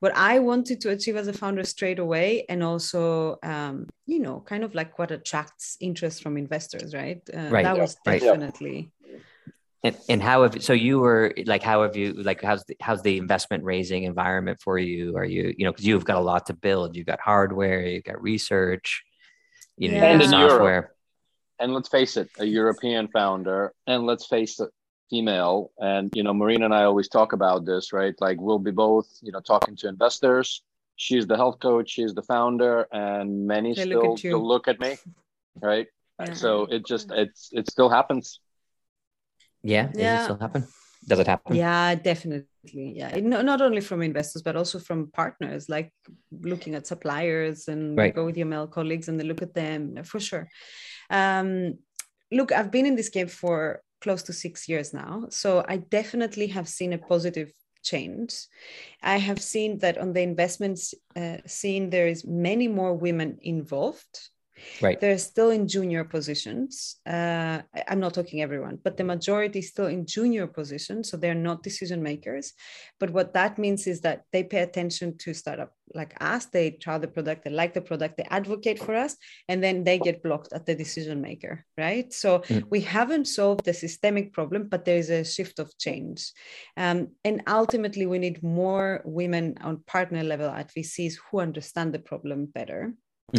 [0.00, 4.40] what I wanted to achieve as a founder straight away, and also, um, you know,
[4.40, 7.22] kind of like what attracts interest from investors, right?
[7.32, 7.62] Uh, Right.
[7.62, 7.82] That Yeah.
[7.82, 8.20] was Right.
[8.20, 8.90] definitely.
[9.86, 13.02] And, and how have so you were like how have you like how's the, how's
[13.02, 15.16] the investment raising environment for you?
[15.16, 16.96] Are you you know because you've got a lot to build.
[16.96, 19.04] You've got hardware, you've got research,
[19.76, 20.12] you know, Yeah.
[20.12, 20.50] you got And in Europe.
[20.50, 20.92] software.
[21.62, 24.70] and let's face it, a European founder, and let's face it,
[25.08, 25.70] female.
[25.78, 28.14] And you know, Marina and I always talk about this, right?
[28.26, 30.62] Like we'll be both, you know, talking to investors.
[30.96, 34.66] She's the health coach, she's the founder, and many They look still at still look
[34.72, 34.92] at me,
[35.70, 35.86] right?
[36.18, 36.34] Yeah.
[36.34, 38.40] So it just it's it still happens.
[39.66, 40.66] Yeah, does it still happen?
[41.06, 41.56] Does it happen?
[41.56, 42.46] Yeah, definitely.
[42.72, 45.92] Yeah, no, not only from investors, but also from partners, like
[46.32, 48.14] looking at suppliers and Right.
[48.14, 50.48] go with your male colleagues and they look at them for sure.
[51.10, 51.78] Um,
[52.32, 56.48] look, I've been in this game for close to six years now, so I definitely
[56.48, 57.52] have seen a positive
[57.82, 58.34] change.
[59.02, 64.30] I have seen that on the investments uh, scene, there is many more women involved
[64.80, 65.00] Right.
[65.00, 66.96] they're still in junior positions.
[67.06, 71.10] Uh, I'm not talking everyone, but the majority is still in junior positions.
[71.10, 72.52] So they're not decision makers.
[72.98, 76.46] But what that means is that they pay attention to startup like us.
[76.46, 79.16] They try the product, they like the product, they advocate for us,
[79.48, 82.12] and then they get blocked at the decision maker, right?
[82.12, 82.64] So Mm.
[82.70, 86.32] we haven't solved the systemic problem, but there is a shift of change.
[86.76, 91.98] Um, and ultimately, we need more women on partner level at VCs who understand the
[91.98, 92.92] problem better.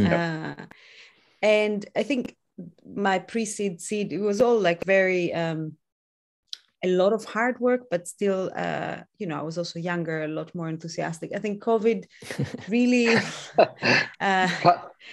[0.05, 0.65] Uh,
[1.41, 2.35] and I think
[2.85, 5.73] my pre-seed seed it was all like very um,
[6.83, 10.27] a lot of hard work, but still, uh, you know, I was also younger, a
[10.27, 11.31] lot more enthusiastic.
[11.35, 12.05] I think COVID
[12.69, 13.15] really,
[14.19, 14.47] uh,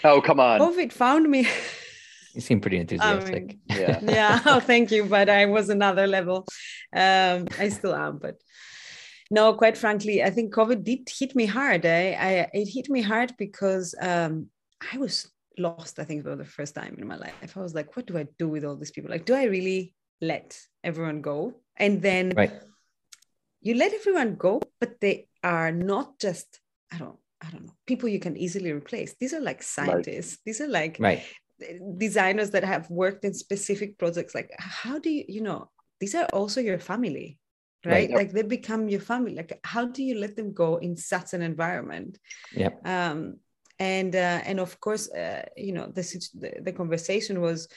[0.05, 0.61] oh come on.
[0.61, 1.47] COVID found me.
[2.35, 3.35] You seem pretty I enthusiastic.
[3.35, 4.01] mean, Yeah.
[4.03, 6.47] yeah oh, thank you but i was another level
[6.95, 8.37] um i still am but
[9.31, 13.03] no quite frankly i think covid did hit me hard I, I it hit me
[13.03, 14.51] hard because um
[14.93, 17.97] i was lost i think for the first time in my life i was like
[17.97, 21.55] what do i do with all these people like do i really let everyone go
[21.77, 22.53] and then Right.
[23.61, 26.61] you let everyone go but they are not just
[26.93, 30.61] i don't i don't know people you can easily replace these are like scientists these
[30.61, 31.23] are like Right.
[31.99, 35.71] designers that have worked in specific projects like how do you you know
[36.01, 37.39] these are also your family
[37.85, 38.11] right, Right.
[38.11, 38.17] Yep.
[38.19, 41.43] like they become your family like how do you let them go in such an
[41.43, 42.19] environment
[42.53, 42.87] Yep.
[42.87, 43.39] um
[43.79, 46.03] and uh, and of course uh, you know the,
[46.35, 47.69] the the conversation was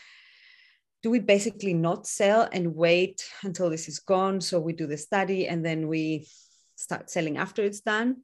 [1.03, 4.97] do we basically not sell and wait until this is gone so we do the
[4.97, 6.27] study and then we
[6.75, 8.17] start selling after it's done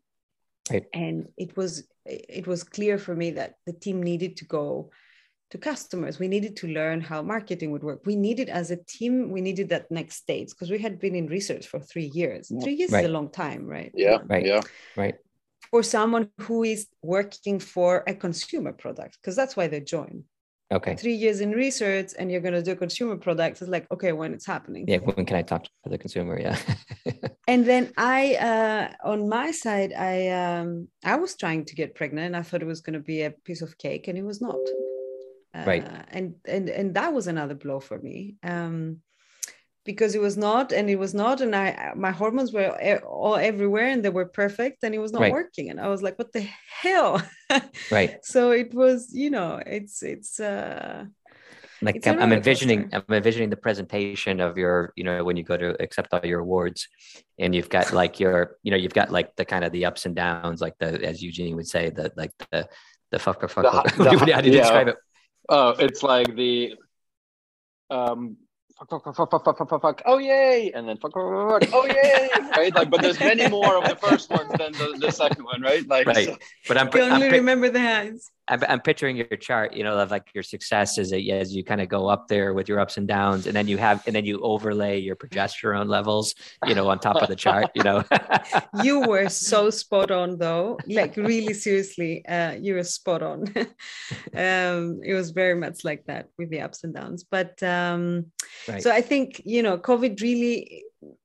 [0.72, 0.86] Right.
[0.94, 4.92] and it was it was clear for me that the team needed to go
[5.52, 9.30] to customers we needed to learn how marketing would work we needed as a team
[9.30, 12.62] we needed that next stage because we had been in research for three years Yeah.
[12.64, 13.04] three years Right.
[13.04, 14.20] is a long time right Yeah.
[14.26, 14.46] Right.
[14.46, 14.62] Yeah.
[14.96, 15.16] Right.
[15.74, 20.24] For someone who is working for a consumer product because that's why they join
[20.72, 20.96] Okay.
[20.96, 24.12] three years in research and you're going to do a consumer product it's like okay
[24.12, 25.00] when it's happening Yeah.
[25.08, 26.36] When can I talk to the consumer?
[26.40, 26.58] Yeah.
[27.54, 28.20] and then i
[28.52, 28.84] uh,
[29.14, 30.70] on my side i um,
[31.14, 33.32] i was trying to get pregnant and i thought it was going to be a
[33.48, 34.62] piece of cake and it was not
[35.56, 35.86] uh, Right.
[36.18, 38.18] and and and that was another blow for me
[38.54, 38.78] um
[39.86, 42.70] because it was not and it was not and i my hormones were
[43.06, 45.32] all everywhere and they were perfect and it was not Right.
[45.32, 46.48] working and i was like what the
[46.82, 47.22] hell
[47.92, 48.24] right.
[48.24, 51.06] so it was you know it's it's uh
[51.82, 52.90] Like It's a I'm, I'm envisioning, coaster.
[52.94, 56.40] I'm envisioning the presentation of your, you know, when you go to accept all your
[56.40, 56.88] awards,
[57.40, 60.06] and you've got like your, you know, you've got like the kind of the ups
[60.06, 62.70] and downs, like the, as Eugene would say, the like the,
[63.12, 63.84] the fucker The fucker.
[64.04, 64.96] the How do you hi- describe it?
[65.50, 66.76] Oh, it's like the
[67.90, 68.38] um
[68.90, 70.02] fuck fuck fuck fuck fuck fuck fuck fuck fuck.
[70.06, 70.72] Oh yay!
[70.74, 71.24] And then fuck fuck
[71.62, 71.70] fuck fuck.
[71.74, 72.30] Oh yay!
[72.58, 72.74] Right?
[72.76, 75.88] Like but there's many more of the first ones than the, the second one right?
[75.88, 76.28] Like Right.
[76.28, 79.74] so- But I'm, i I'm, only pic- remember the hands I'm, I'm picturing your chart,
[79.74, 82.54] you know, of like your success as, a, as you kind of go up there
[82.54, 85.88] with your ups and downs, and then you have, and then you overlay your progesterone
[85.88, 86.36] levels,
[86.68, 88.04] you know, on top of the chart, you know.
[88.84, 93.44] you were so spot on though like really seriously uh you were spot on
[94.36, 98.26] um it was very much like that with the ups and downs but um
[98.68, 98.82] Right.
[98.82, 100.84] so i think you know covid really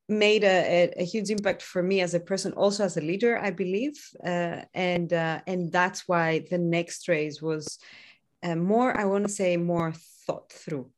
[0.09, 3.51] made a, a, huge impact for me as a person also as a leader i
[3.51, 7.79] believe uh, and uh, and that's why the next race was
[8.43, 9.93] uh, more i want to say more
[10.27, 10.91] thought through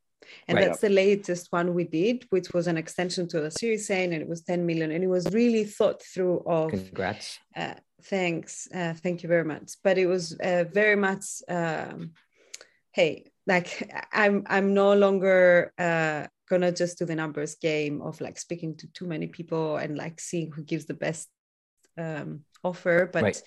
[0.47, 0.65] And Right.
[0.65, 4.13] that's the latest one we did, which was an extension to the Series A, and
[4.13, 4.91] it was 10 million.
[4.93, 7.39] And it was really thought through of Congrats.
[7.57, 12.13] uh, thanks uh, thank you very much but it was uh, very much um,
[12.93, 18.39] hey like i'm i'm no longer uh, gonna just do the numbers game of like
[18.39, 21.29] speaking to too many people and like seeing who gives the best
[22.05, 23.43] um, offer but Right.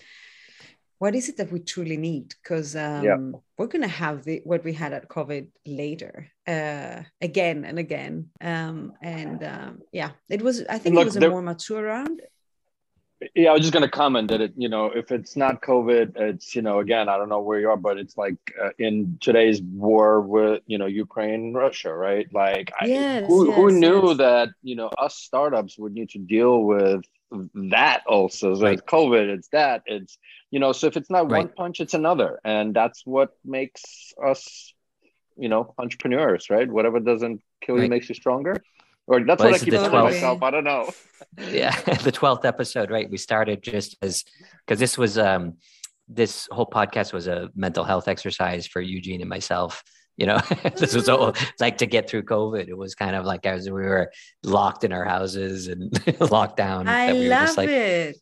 [1.00, 3.18] what is it that we truly need because um, Yeah.
[3.58, 6.14] we're gonna have the what we had at covid later
[6.48, 11.18] uh, again and again um, and um, yeah it was i think look, it was
[11.18, 12.22] a there- more mature round
[13.36, 16.18] Yeah, I was just going to comment that it, you know, if it's not COVID,
[16.18, 19.18] it's, you know, again, I don't know where you are, but it's like uh, in
[19.22, 22.28] today's war with, you know, Ukraine, Russia, right?
[22.34, 24.18] Like, Yes, who, who yes, knew yes.
[24.18, 27.06] that, you know, us startups would need to deal with
[27.54, 28.56] that also?
[28.56, 28.74] So Right.
[28.74, 30.18] it's COVID, it's that, it's,
[30.52, 32.40] you know, so if it's not one punch, it's another.
[32.44, 34.74] And that's what makes us,
[35.38, 36.70] you know, entrepreneurs, right?
[36.70, 38.64] Whatever doesn't kill you makes you stronger.
[39.08, 40.04] Or that's Well, what I keep the telling 12th.
[40.04, 40.44] myself.
[40.44, 40.90] I don't know.
[41.50, 44.24] yeah the 12th episode right we started just as
[44.66, 45.56] because this was um
[46.08, 49.84] this whole podcast was a mental health exercise for eugene and myself
[50.18, 50.38] you know
[50.78, 53.82] this was all like to get through covid it was kind of like as we
[53.82, 54.12] were
[54.44, 55.92] locked in our houses and
[56.30, 58.18] locked down I that we were love just like it.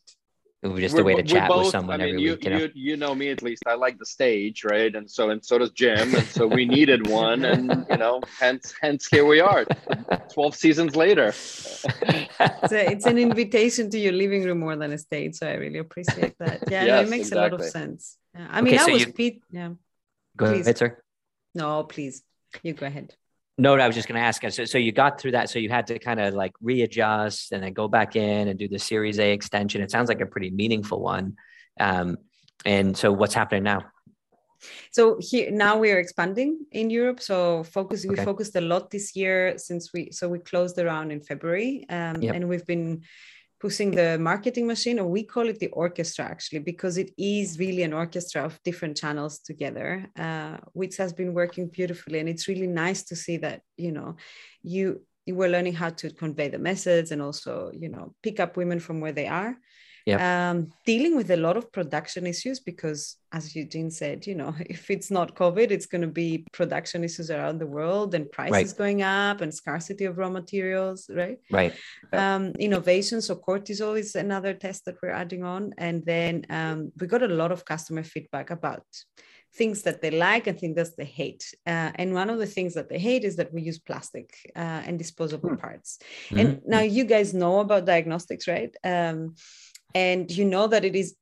[0.62, 2.30] It was just We're a way to chat we're with someone I mean, every you,
[2.32, 3.62] week you know you you know me at least.
[3.66, 4.94] I like the stage, right?
[4.94, 8.72] And so and so does Jim, and so we needed one, and you know, hence
[8.80, 9.64] hence here we are,
[10.32, 11.32] twelve seasons later.
[12.44, 15.34] It's, it's an invitation to your living room more than a stage.
[15.36, 16.58] So I really appreciate that.
[16.70, 18.16] Yeah, Yes, it makes a lot of sense.
[18.34, 18.48] Yeah.
[18.50, 19.42] I mean, Okay, I so was you- Pete.
[19.50, 19.70] Yeah.
[20.36, 20.66] go Please.
[20.66, 20.98] ahead sir
[21.54, 22.22] No, please.
[22.62, 23.14] You go ahead.
[23.62, 24.42] No, I was just going to ask.
[24.50, 25.48] So, so you got through that.
[25.48, 28.66] So you had to kind of like readjust and then go back in and do
[28.66, 29.80] the Series A extension.
[29.80, 31.36] It sounds like a pretty meaningful one.
[31.78, 32.08] Um,
[32.64, 33.80] and so, what's happening now?
[34.90, 37.20] So here now we are expanding in Europe.
[37.20, 41.10] So focus we focused a lot this year since we so we closed the round
[41.12, 42.34] in February, um, Yep.
[42.34, 43.02] and we've been
[43.62, 47.84] pushing the marketing machine, or we call it the orchestra actually, because it is really
[47.84, 52.18] an orchestra of different channels together, uh, which has been working beautifully.
[52.18, 54.16] And it's really nice to see that you know
[54.62, 58.56] you you were learning how to convey the message and also you know pick up
[58.56, 59.56] women from where they are
[60.06, 60.20] Yep.
[60.20, 64.90] um, dealing with a lot of production issues because, as Eugene said, you know, if
[64.90, 68.76] it's not COVID, it's going to be production issues around the world and prices Right.
[68.76, 71.38] going up and scarcity of raw materials, right?
[71.50, 71.74] Right.
[72.12, 72.34] Yeah.
[72.34, 73.22] Um, innovation.
[73.22, 77.28] So cortisol is another test that we're adding on, and then um, we got a
[77.28, 78.84] lot of customer feedback about
[79.54, 81.44] things that they like and things that they hate.
[81.66, 84.80] Uh, and one of the things that they hate is that we use plastic uh,
[84.86, 85.56] and disposable Hmm.
[85.56, 85.98] parts.
[86.30, 86.62] And Mhm.
[86.66, 88.74] now you guys know about diagnostics, right?
[88.82, 89.34] Um,
[89.94, 91.16] and you know that it is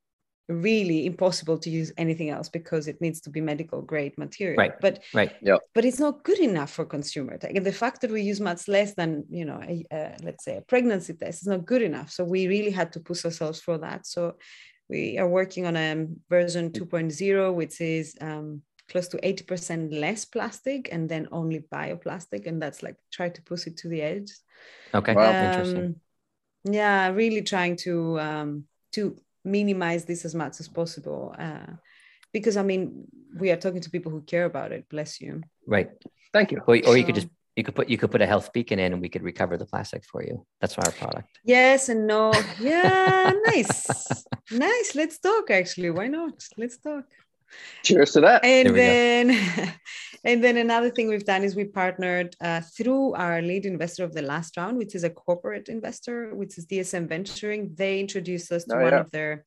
[0.51, 4.59] really impossible to use anything else because it needs to be medical grade material.
[4.59, 4.81] Right.
[4.81, 5.33] But right.
[5.75, 7.55] but it's not good enough for consumer tech.
[7.55, 10.57] And the fact that we use much less than you know, a, uh, let's say
[10.57, 12.11] a pregnancy test is not good enough.
[12.11, 14.07] So we really had to push ourselves for that.
[14.07, 14.37] So
[14.89, 20.89] we are working on a version 2.0, which is um, close to 80% less plastic
[20.91, 22.49] and then only bioplastic.
[22.49, 24.33] And that's like try to push it to the edge.
[24.93, 25.15] Okay.
[25.15, 25.31] Wow.
[25.31, 26.01] Interesting.
[26.64, 31.35] Yeah, really trying to um, to minimize this as much as possible.
[31.38, 31.75] Uh,
[32.33, 34.88] because I mean, we are talking to people who care about it.
[34.88, 35.42] Bless you.
[35.66, 35.90] Right.
[36.33, 36.59] Thank you.
[36.66, 39.03] Or, or you could just you could put you could put a HealthBeacon in and
[39.03, 40.46] we could recover the plastic for you.
[40.61, 41.29] That's our product.
[41.44, 42.33] Yes and no.
[42.61, 43.87] Yeah, nice,
[44.51, 44.94] nice.
[44.94, 45.51] Let's talk.
[45.51, 46.46] Actually, why not?
[46.57, 47.05] Let's talk.
[47.85, 48.45] Cheers to that.
[48.45, 48.79] And There go.
[48.79, 49.75] then,
[50.25, 54.13] and then another thing we've done is we partnered uh, through our lead investor of
[54.13, 57.75] the last round, which is a corporate investor, which is DSM Venturing.
[57.75, 59.01] They introduced us to Oh, one yeah.
[59.01, 59.45] of their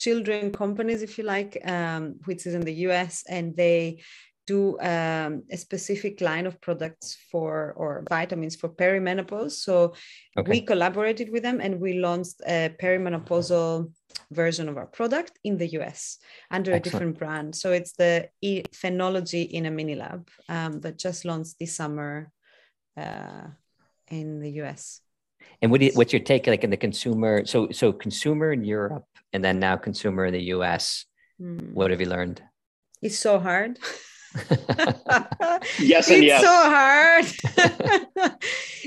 [0.00, 4.02] children companies, if you like, um, which is in the US, and they
[4.46, 9.52] do um, a specific line of products for or vitamins for perimenopause.
[9.52, 9.94] So
[10.36, 10.50] Okay.
[10.50, 13.92] we collaborated with them and we launched a perimenopausal
[14.30, 16.18] version of our product in the US
[16.50, 17.54] under a different brand.
[17.54, 22.32] So it's the e- Phenology in a mini lab um, that just launched this summer
[22.96, 23.48] uh,
[24.08, 25.00] in the US.
[25.62, 27.44] And what do you, what's your take like in the consumer?
[27.44, 31.04] So so consumer in Europe and then now consumer in the US.
[31.38, 31.72] Hmm.
[31.72, 32.42] What have you learned?
[33.02, 33.78] It's so hard.
[35.78, 36.40] Yes and it's yes.
[36.40, 37.24] so hard.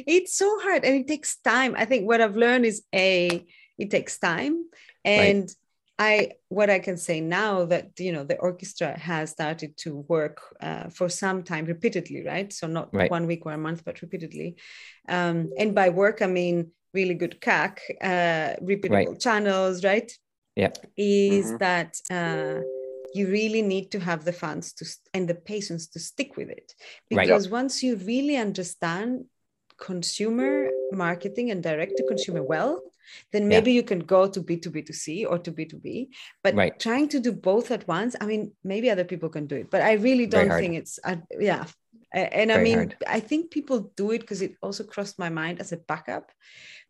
[0.08, 1.76] it's so hard and it takes time.
[1.78, 3.46] I think what I've learned is a
[3.78, 4.66] it takes time
[5.04, 5.50] and
[6.00, 10.42] I what I can say now that you know the orchestra has started to work
[10.62, 12.52] uh, for some time repeatedly, right?
[12.52, 13.12] So not Right.
[13.12, 14.56] one week or a month, but repeatedly.
[15.08, 20.12] Um, and by work, I mean really good CAC, uh, repeatable channels, right?
[20.56, 20.72] Yeah.
[20.98, 21.60] Is Mhm.
[21.60, 22.62] that uh,
[23.14, 26.74] you really need to have the funds to and the patience to stick with it
[27.10, 27.60] because right.
[27.62, 29.26] once you really understand
[29.78, 32.82] consumer marketing and direct to consumer well
[33.32, 33.78] then maybe yeah.
[33.78, 36.08] you can go to b2b2c or to b2b
[36.44, 36.80] but right.
[36.80, 39.82] trying to do both at once i mean maybe other people can do it but
[39.82, 41.66] i really don't think it's uh, yeah
[42.14, 42.96] and Very i mean hard.
[43.08, 46.32] i think people do it because it also crossed my mind as a backup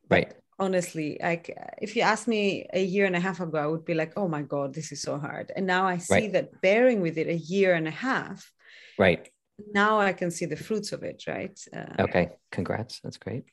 [0.09, 3.85] right honestly like if you asked me a year and a half ago i would
[3.85, 6.33] be like oh my god this is so hard and now i see right.
[6.33, 8.51] that bearing with it a year and a half
[8.99, 9.29] right
[9.73, 13.45] now i can see the fruits of it right uh, okay congrats that's great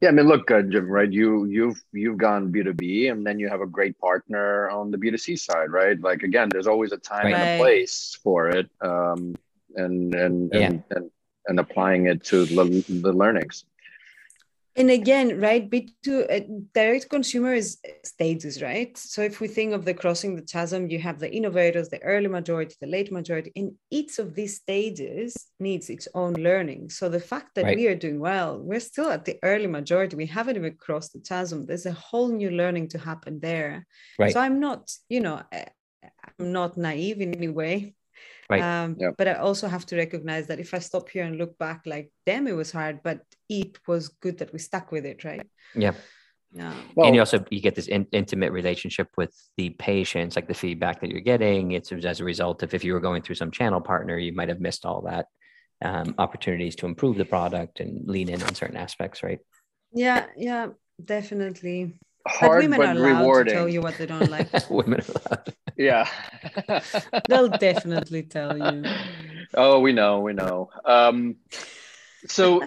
[0.00, 3.48] yeah i mean look uh, jim right you you've you've gone b2b and then you
[3.48, 7.26] have a great partner on the b2c side right like again there's always a time
[7.26, 7.34] right.
[7.34, 9.34] and a place for it um
[9.74, 10.66] and and yeah.
[10.66, 11.10] and, and
[11.48, 13.64] and applying it to the, the learnings
[14.78, 18.96] and again right b2 uh, direct consumer is stages right?
[18.96, 22.28] So if we think of the crossing the chasm you have the innovators the early
[22.28, 25.28] majority the late majority in each of these stages
[25.60, 26.90] needs its own learning.
[26.90, 27.76] So the fact that right.
[27.76, 30.16] we are doing well we're still at the early majority.
[30.16, 31.66] We haven't even crossed the chasm.
[31.66, 33.86] There's a whole new learning to happen there.
[34.18, 34.32] Right.
[34.32, 37.94] so i'm not you know i'm not naive in any way
[38.50, 38.62] Right.
[38.62, 39.14] Um, yep.
[39.18, 42.10] But I also have to recognize that if I stop here and look back, like,
[42.24, 45.46] damn, it was hard, but it was good that we stuck with it, right?
[45.74, 45.92] Yeah.
[46.50, 46.72] Yeah.
[46.94, 50.54] Well, and you also you get this in, intimate relationship with the patients, like the
[50.54, 51.72] feedback that you're getting.
[51.72, 54.48] It's as a result of if you were going through some channel partner, you might
[54.48, 55.26] have missed all that
[55.82, 59.40] um, opportunities to improve the product and lean in on certain aspects, right?
[59.92, 60.68] Yeah, yeah,
[61.02, 63.52] definitely hard but, women but are allowed rewarding.
[63.52, 64.48] to tell you what they don't like.
[64.70, 65.54] women allowed.
[65.76, 66.08] Yeah.
[67.28, 68.82] They'll definitely tell you.
[69.54, 70.70] Oh, we know, we know.
[70.84, 71.36] Um,
[72.26, 72.62] so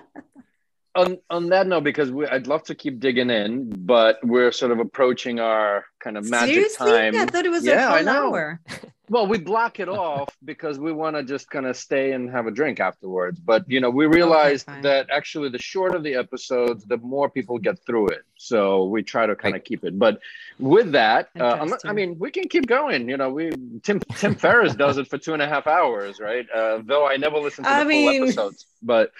[0.95, 4.71] on on that note, because we, I'd love to keep digging in, but we're sort
[4.71, 6.91] of approaching our kind of magic Seriously?
[6.91, 7.15] time.
[7.15, 8.59] I thought it was yeah, a whole hour.
[9.09, 12.47] well, we block it off because we want to just kind of stay and have
[12.47, 13.39] a drink afterwards.
[13.39, 17.57] But you know, we realized okay, that actually the shorter the episodes, the more people
[17.57, 18.23] get through it.
[18.37, 19.97] So we try to kind of keep it.
[19.97, 20.19] But
[20.59, 23.07] with that, uh, I mean, we can keep going.
[23.07, 23.51] You know, we
[23.83, 26.49] Tim Tim Ferriss does it for two and a half hours, right?
[26.49, 28.23] Uh, though I never listen to the I full mean...
[28.23, 29.11] episodes, but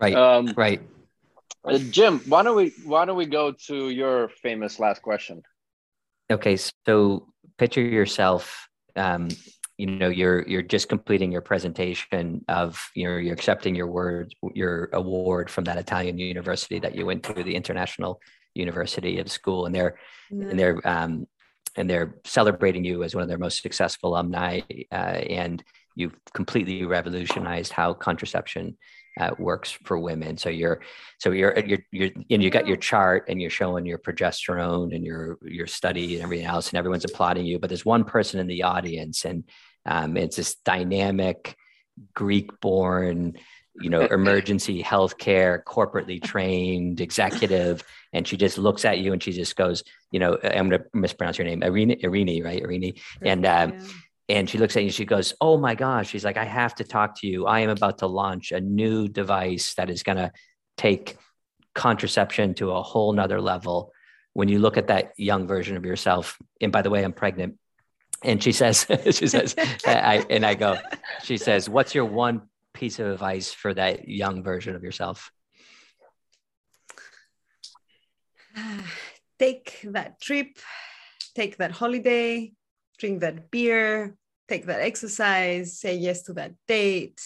[0.00, 0.80] right, um, right
[1.64, 5.42] uh, Jim, why don't we why don't we go to your famous last question?
[6.30, 8.68] Okay, so picture yourself.
[8.96, 9.28] Um,
[9.76, 14.34] you know, you're you're just completing your presentation of you know you're accepting your word
[14.54, 18.20] your award from that Italian university that you went to, the International
[18.54, 19.98] University of School, and they're
[20.32, 20.50] mm-hmm.
[20.50, 21.26] and they're um,
[21.76, 25.62] and they're celebrating you as one of their most successful alumni, uh, and
[25.94, 28.76] you've completely revolutionized how contraception
[29.18, 30.36] uh, works for women.
[30.36, 30.80] So you're,
[31.18, 35.04] so you're, you're, you're, and you got your chart and you're showing your progesterone and
[35.04, 37.58] your, your study and everything else, and everyone's applauding you.
[37.58, 39.44] But there's one person in the audience, and
[39.84, 41.56] um, it's this dynamic,
[42.14, 43.36] Greek-born,
[43.80, 49.32] you know, emergency healthcare, corporately trained executive, and she just looks at you and she
[49.32, 53.46] just goes, you know, I'm going to mispronounce your name, Irini, Irini, right, Irini, and.
[53.46, 53.86] Um, yeah
[54.28, 56.10] and she looks at you and she goes, Oh my gosh.
[56.10, 57.46] She's like, I have to talk to you.
[57.46, 60.32] I am about to launch a new device that is going to
[60.76, 61.16] take
[61.74, 63.92] contraception to a whole nother level.
[64.34, 67.56] When you look at that young version of yourself, and by the way, I'm pregnant.
[68.22, 69.54] And she says, she says,
[69.86, 70.76] I, and I go,
[71.22, 72.42] she says, What's your one
[72.74, 75.30] piece of advice for that young version of yourself?
[79.38, 80.58] Take that trip,
[81.36, 82.52] take that holiday,
[82.98, 84.16] drink that beer,
[84.48, 87.20] take that exercise, say yes to that date,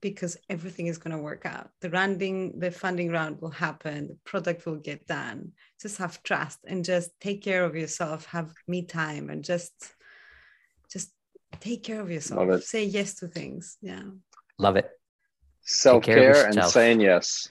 [0.00, 1.70] because everything is going to work out.
[1.80, 5.52] The rounding, the funding round will happen, the product will get done.
[5.80, 9.72] Just have trust and just take care of yourself, have me time and just
[10.90, 11.10] just
[11.60, 12.62] take care of yourself.
[12.62, 13.78] Say yes to things.
[13.80, 14.02] Yeah.
[14.58, 14.90] Love it.
[15.62, 17.48] Self-care and saying yes.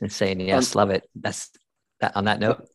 [0.00, 0.76] And saying yes.
[0.76, 1.08] Um, Love it.
[1.14, 1.50] That's
[2.00, 2.68] that on that note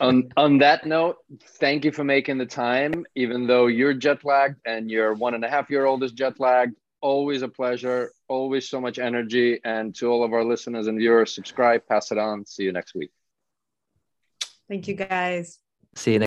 [0.00, 1.16] on on that note,
[1.60, 3.04] thank you for making the time.
[3.14, 6.38] Even though you're jet lagged and your one and a half year old is jet
[6.40, 8.12] lagged, always a pleasure.
[8.28, 9.60] Always so much energy.
[9.64, 12.44] And to all of our listeners and viewers, subscribe, pass it on.
[12.46, 13.10] See you next week.
[14.68, 15.60] Thank you, guys.
[15.94, 16.24] See you next.